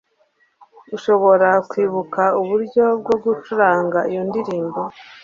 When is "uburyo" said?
2.41-2.85